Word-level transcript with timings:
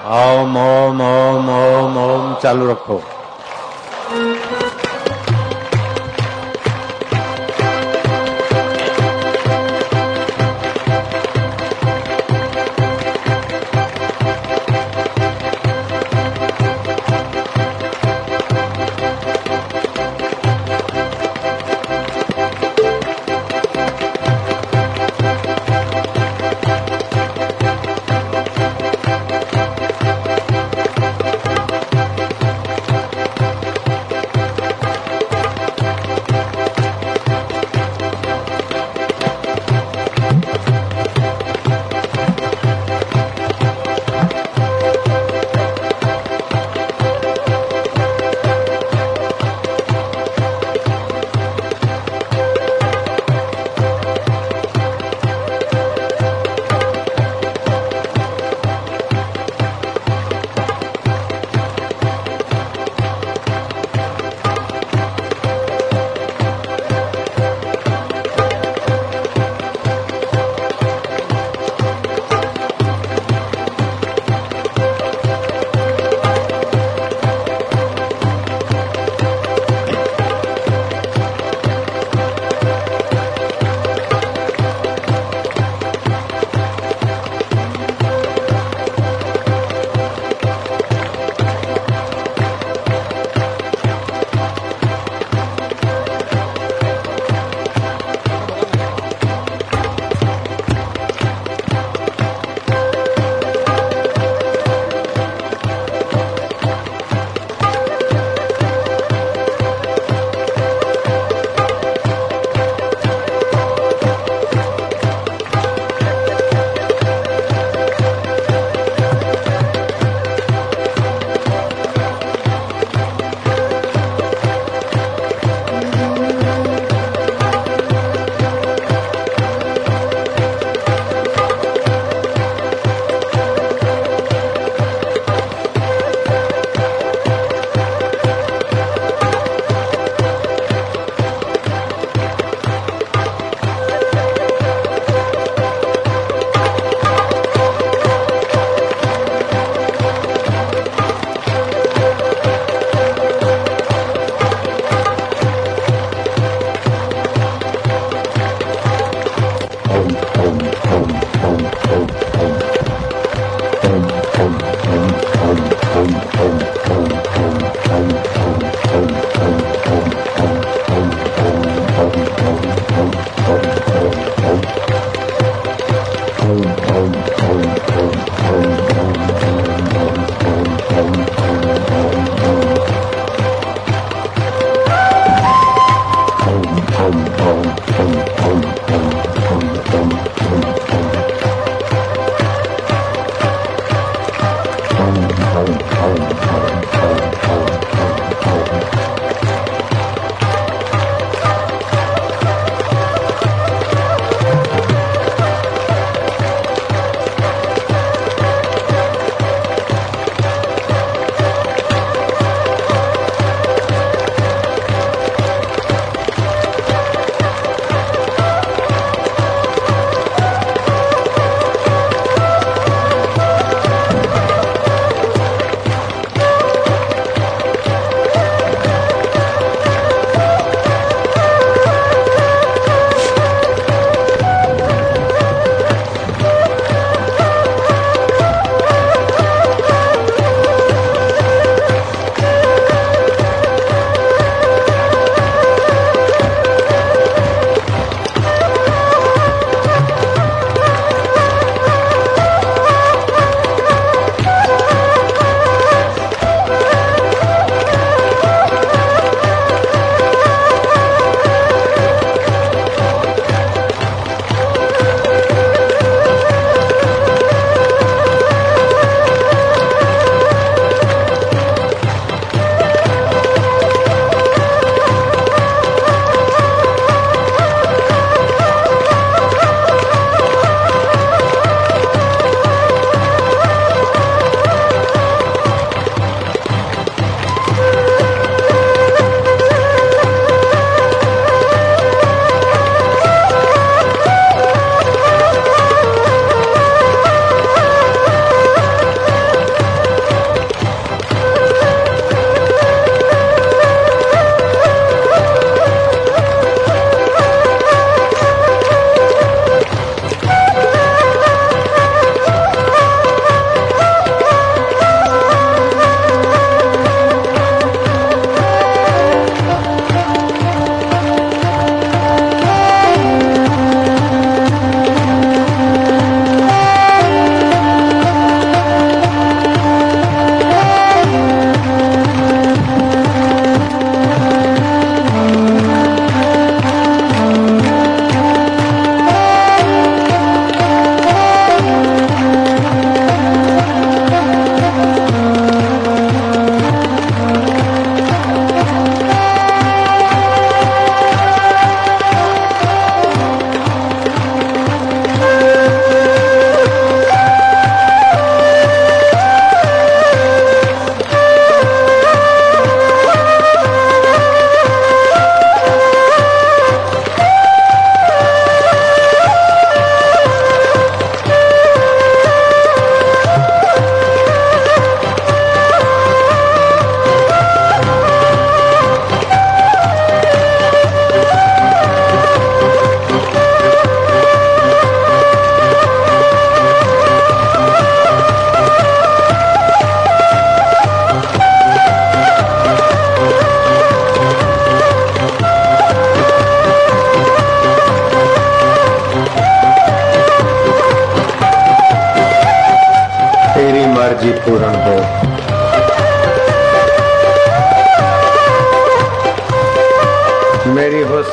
ओम 0.00 0.56
ओम 0.56 1.00
ओम 1.04 1.96
ओम 1.98 2.34
चालू 2.42 2.70
रखो 2.70 2.98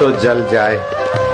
तो 0.00 0.10
जल 0.10 0.48
जाए। 0.52 1.29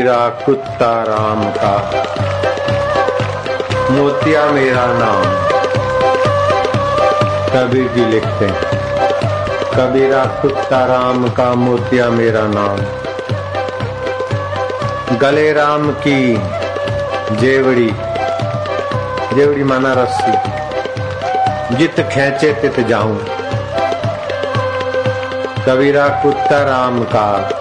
कबीरा 0.00 0.28
कुत्ता 0.28 1.02
राम 1.02 1.50
का। 1.50 2.04
मोतिया 3.90 4.46
मेरा 4.46 4.86
नाम। 4.86 5.22
कबीर 7.48 7.88
जी 7.88 8.04
लिखते 8.04 8.46
हैं। 8.46 8.54
कबीरा 9.74 10.24
कुत्ता 10.24 10.86
राम 10.86 11.28
का, 11.28 11.54
मोतिया 11.54 12.10
मेरा 12.10 12.40
नाम। 12.42 12.78
गले 15.18 15.52
राम 15.52 15.90
की 15.90 16.40
जेवड़ी। 17.36 17.90
जेवड़ी 19.36 19.64
माना 19.64 19.92
रस्सी। 19.92 20.32
जित 21.76 22.00
खेचे 22.00 22.52
तित 22.52 22.86
जाऊँ। 22.86 23.18
कबीरा 25.68 26.08
कुत्ता 26.08 26.62
राम 26.64 27.04
का। 27.04 27.59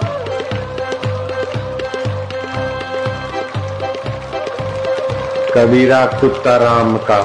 कबीरा 5.53 6.05
कुत्ता 6.05 6.55
राम 6.57 6.97
का, 6.97 7.19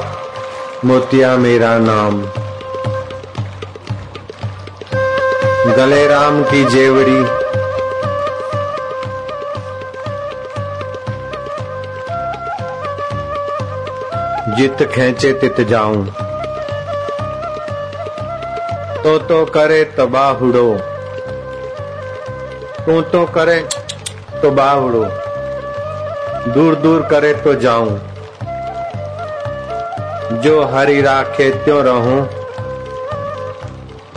मोतिया 0.84 1.36
मेरा 1.36 1.76
नाम। 1.78 2.20
गले 5.76 6.06
राम 6.06 6.42
की 6.44 6.64
जेवड़ी 6.64 7.20
जित 14.56 14.82
खेचे 14.92 15.32
तित 15.32 15.60
जाऊँ। 15.60 16.04
तो 19.02 19.18
तो 19.18 19.44
करे 19.44 19.82
तो 19.84 20.06
बाहुड़ो 20.06 20.66
तू 22.86 23.00
तो 23.12 23.24
करे 23.26 23.60
तो 24.42 24.50
बाहुड़ो 24.52 25.04
दूर 26.54 26.74
दूर 26.74 27.02
करे 27.02 27.32
तो 27.34 27.54
जाऊँ। 27.54 28.13
जो 30.44 30.64
हरि 30.64 31.02
राखे 31.02 31.50
त्यो 31.50 31.82
रहूँ, 31.82 32.28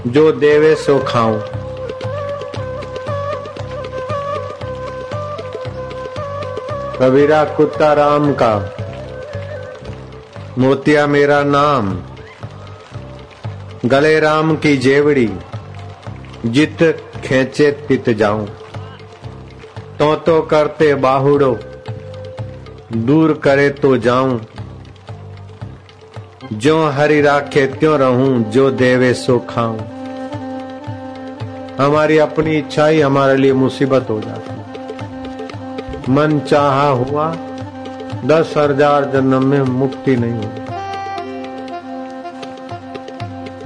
जो 0.07 0.31
देवे 0.31 0.75
सो 0.75 0.99
खाऊं। 0.99 1.39
कबीरा 6.99 7.45
कुत्ता 7.45 7.93
राम 7.93 8.33
का, 8.33 8.75
मोतिया 10.57 11.07
मेरा 11.07 11.43
नाम। 11.43 11.99
गले 13.85 14.19
राम 14.19 14.55
की 14.55 14.77
जेवड़ी, 14.77 15.33
जित 16.45 17.03
खेचे 17.25 17.71
तित 17.71 18.09
जाऊँ। 18.09 18.47
तो 19.99 20.15
तो 20.15 20.41
करते 20.41 20.95
बाहुड़ो, 20.95 21.59
दूर 22.93 23.33
करे 23.33 23.69
तो 23.69 23.97
जाऊँ। 23.97 24.41
जो 26.53 26.85
हरि 26.87 27.21
राखे 27.21 27.65
क्यों 27.67 27.97
रहूँ, 27.99 28.43
जो 28.43 28.69
देवे 28.71 29.13
सो 29.13 29.37
खाऊं। 29.49 29.79
हमारी 31.79 32.17
अपनी 32.17 32.55
इच्छा 32.57 32.85
ही 32.87 33.01
हमारे 33.01 33.35
लिए 33.37 33.53
मुसीबत 33.53 34.09
हो 34.09 34.19
जाती 34.21 34.51
मन 36.11 36.39
चाहा 36.39 36.87
हुआ, 36.89 37.25
दस 38.25 38.53
हज़ार 38.57 39.05
जन्म 39.05 39.45
में 39.45 39.61
मुक्ति 39.61 40.15
नहीं 40.15 40.33
होगी 40.33 40.65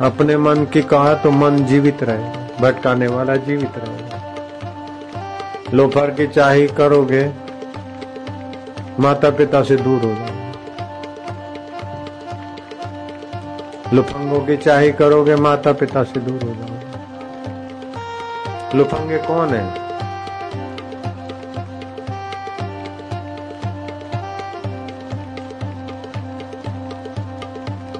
अपने 0.05 0.37
मन 0.37 0.65
की 0.73 0.81
कहा 0.83 1.13
तो 1.13 1.31
मन 1.31 1.63
जीवित 1.65 2.03
रहे, 2.03 2.25
भटकाने 2.61 3.07
वाला 3.07 3.35
जीवित 3.35 3.73
रहे। 3.77 3.99
लोफर 5.77 6.11
की 6.11 6.27
चाही 6.27 6.67
करोगे 6.67 7.23
माता 8.99 9.29
पिता 9.29 9.61
से 9.63 9.75
दूर 9.75 10.01
हो 10.01 10.09
जाओगे 10.09 10.40
लुफंगों 13.93 14.39
की 14.39 14.57
चाही 14.57 14.91
करोगे 14.91 15.35
माता 15.35 15.71
पिता 15.73 16.03
से 16.03 16.19
दूर 16.19 16.43
हो 16.43 16.49
जाओगे। 16.49 16.89
लुफंगे 18.77 19.17
कौन 19.17 19.49
है? 19.49 19.63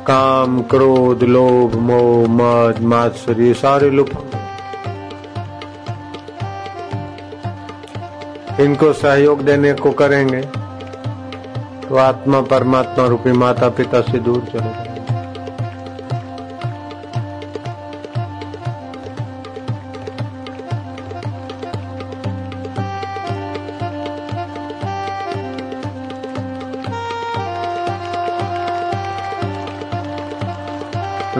काम, 0.05 0.61
क्रोध, 0.61 1.23
लोभ, 1.23 1.75
मोह, 1.79 2.27
मद 2.29 2.79
मात्सर 2.81 3.41
ये 3.41 3.53
सारे 3.53 3.89
लुफंगे 3.89 4.39
इनको 8.63 8.93
सहयोग 8.93 9.41
देने 9.41 9.73
को 9.73 9.91
करेंगे 9.91 10.41
तो 11.81 11.95
आत्मा 11.95 12.41
परमात्मा 12.41 13.05
रूपी 13.05 13.31
माता 13.31 13.69
पिता 13.69 14.01
से 14.01 14.19
दूर 14.19 14.41
चले 14.43 14.59
जाएँगे। 14.59 14.90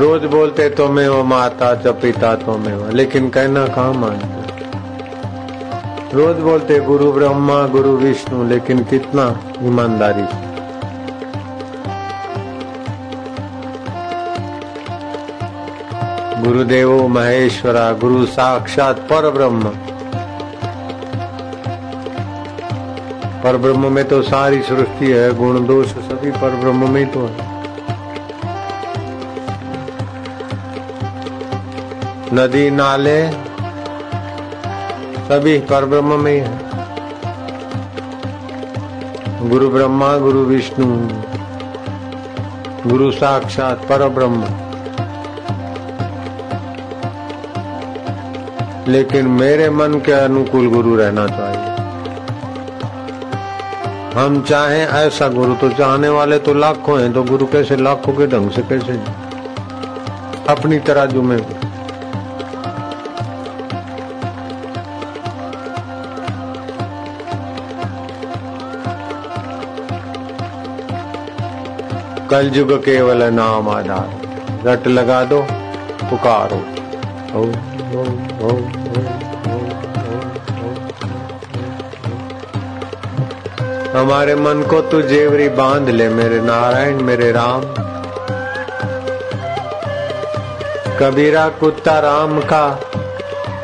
रोज 0.01 0.24
बोलते 0.25 0.70
तो 0.70 0.88
मैं 0.89 1.08
वो 1.10 1.24
माता 1.24 1.74
च 1.75 1.88
पिता 2.01 2.36
तो 2.36 2.58
मैं 2.58 2.75
वो 2.75 2.91
लेकिन 2.91 3.29
कहना 3.29 3.65
कहा 3.67 3.91
मानते 3.93 4.39
रोज 6.13 6.39
बोलते, 6.39 6.79
गुरु 6.79 7.12
ब्रह्मा, 7.12 7.58
गुरु 7.67 7.91
विष्णु, 7.98 8.43
लेकिन 8.43 8.84
कितना 8.84 9.25
ईमानदारी 9.63 10.24
गुरुदेव 16.43 17.08
महेश्वरा, 17.08 17.91
गुरु 17.93 18.25
साक्षात 18.25 19.00
पर 19.10 19.29
ब्रह्म 19.29 19.72
पर 23.43 23.58
ब्रह्म 23.58 23.91
में 23.91 24.03
तो 24.08 24.22
सारी 24.22 24.62
सृष्टि 24.62 25.12
है, 25.12 25.34
गुण 25.36 25.65
दोष 25.67 25.88
सभी 25.88 26.31
पर 26.31 26.55
ब्रह्म 26.55 26.91
में 26.91 27.05
तो 27.12 27.25
है। 27.27 27.50
नदी, 32.34 32.70
नाले, 32.72 33.32
सभी 35.22 35.58
पर 35.60 35.86
ब्रह्म 35.86 36.20
में 36.20 36.32
ही 36.32 36.42
गुरु 39.50 39.70
ब्रह्मा, 39.70 40.18
गुरु 40.18 40.40
विष्णु, 40.40 40.88
गुरु 42.90 43.12
साक्षात 43.12 43.86
पर 43.90 44.08
ब्रह्म 44.10 44.42
लेकिन 48.88 49.28
मेरे 49.28 49.70
मन 49.70 50.02
के 50.06 50.12
अनुकूल 50.12 50.70
गुरु 50.70 50.96
रहना 50.96 51.28
चाहिए। 51.28 51.70
हम 54.16 54.42
चाहें 54.42 54.86
ऐसा 54.88 55.28
गुरु 55.30 55.56
तो 55.56 55.70
चाहने 55.70 56.10
वाले 56.10 56.40
तो 56.40 56.54
लाखों 56.54 57.00
हैं 57.02 57.12
तो 57.14 57.24
गुरु 57.24 57.46
कैसे 57.46 57.76
लाखों 57.76 58.14
के 58.14 58.28
ढंग 58.28 58.52
से 58.52 58.62
कैसे 58.62 58.94
अपनी 60.50 60.80
तराजू 60.80 61.22
में 61.22 61.38
कल 72.32 72.52
युग 72.54 72.86
केवल 72.86 73.24
नाम 73.24 73.70
आधार। 73.70 74.22
रट 74.68 74.88
लगा 74.88 75.24
दो, 75.24 75.42
पुकारो। 76.10 76.56
हमारे 84.00 84.36
मन 84.36 84.66
को 84.70 84.82
तू 84.82 85.02
जेवरी 85.02 85.50
बाँध 85.50 85.90
ले, 85.90 86.10
मेरे 86.10 86.42
नारायण, 86.42 86.96
मेरे 86.96 87.32
राम। 87.32 87.62
कबीरा 91.00 91.50
कुत्ता 91.50 92.00
राम 92.00 92.40
का, 92.40 92.80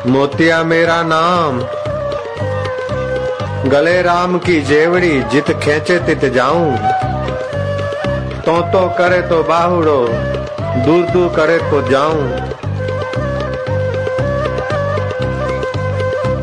मोतिया 0.06 0.62
मेरा 0.62 1.02
नाम। 1.02 1.60
गले 3.70 4.02
राम 4.02 4.38
की 4.38 4.60
जेवड़ी 4.60 5.22
जित 5.22 5.50
खेचे 5.50 5.98
तित 5.98 6.24
जाऊँ। 6.24 6.97
तो 8.48 8.60
तो 8.60 8.88
करे 8.88 9.22
तो 9.22 9.42
बाहुड़ो, 9.42 10.08
दूर 10.84 11.04
दूर 11.04 11.28
करे 11.36 11.58
तो 11.58 11.88
जाऊँ। 11.88 12.38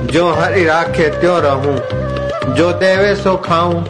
जो 0.07 0.33
हरि 0.33 0.65
राखे 0.65 1.09
त्यों 1.09 1.39
रहूँ, 1.39 1.77
जो 2.55 2.71
देवे 2.71 3.15
सो 3.15 3.37
खाऊं। 3.37 3.83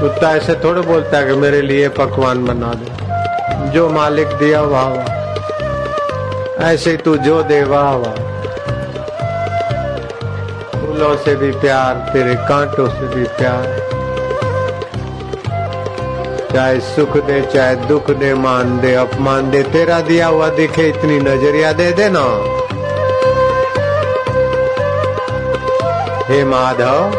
कुत्ता 0.00 0.30
ऐसे 0.30 0.54
थोड़े 0.54 0.80
बोलता 0.80 1.18
है 1.18 1.26
कि 1.26 1.32
मेरे 1.32 1.62
लिए 1.62 1.88
पकवान 1.88 2.46
बना 2.46 2.74
दे। 2.74 3.70
जो 3.70 3.88
मालिक 3.88 4.28
दिया 4.28 4.62
वाह 4.62 4.88
वाह 4.88 6.64
ऐसे 6.64 6.96
तू 6.96 7.16
जो 7.16 7.42
दे 7.42 7.64
वाह 7.64 7.90
वाह। 7.90 8.14
फूलों 10.80 11.16
से 11.16 11.36
भी 11.36 11.50
प्यार, 11.50 11.94
तेरे 11.94 12.34
कांटों 12.34 12.88
से 12.88 13.14
भी 13.14 13.24
प्यार। 13.24 13.85
चाहे 16.52 16.80
सुख 16.80 17.16
दे, 17.16 17.40
चाहे 17.42 17.74
दुख 17.76 18.10
दे, 18.10 18.34
मान 18.34 18.80
दे, 18.80 18.94
अपमान 18.94 19.50
दे, 19.50 19.62
तेरा 19.62 20.00
दिया 20.00 20.26
हुआ 20.26 20.48
दिखे, 20.48 20.88
इतनी 20.88 21.18
नज़रिया 21.18 21.72
दे 21.72 21.90
देना। 21.92 22.22
हे 26.28 26.44
माधव, 26.44 27.12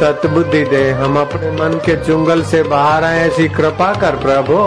सतबुद्धि 0.00 0.64
दे, 0.64 0.90
हम 0.90 1.20
अपने 1.20 1.50
मन 1.50 1.80
के 1.86 1.96
चुंगल 2.04 2.42
से 2.42 2.62
बाहर 2.62 3.04
आए, 3.04 3.28
ऐसी 3.28 3.48
कृपा 3.48 3.92
कर 3.94 4.16
प्रभु। 4.16 4.60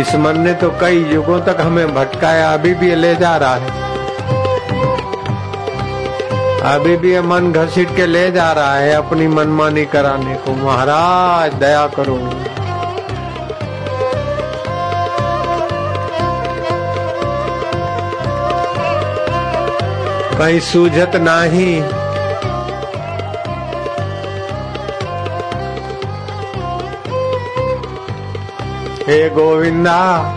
इस 0.00 0.14
मन 0.14 0.40
ने 0.40 0.54
तो 0.54 0.70
कई 0.80 1.04
युगों 1.04 1.40
तक 1.40 1.56
हमें 1.60 1.94
भटकाया, 1.94 2.52
अभी 2.52 2.74
भी 2.74 2.94
ले 2.94 3.14
जा 3.16 3.36
रहा 3.36 3.54
है। 3.54 3.79
अभी 6.62 6.96
भी 6.96 7.12
ये 7.12 7.20
मन 7.20 7.52
घसीट 7.52 7.96
के 7.96 8.06
ले 8.06 8.30
जा 8.30 8.52
रहा 8.52 8.74
है 8.74 8.92
अपनी 8.92 9.28
मनमानी 9.28 9.84
कराने 9.84 10.34
को। 10.34 10.52
महाराज, 10.52 11.54
दया 11.54 11.86
करो। 11.86 12.18
कहीं 20.38 20.60
सूझत 20.60 21.12
नाही। 21.16 21.82
हे 29.06 29.30
गोविंदा 29.30 30.34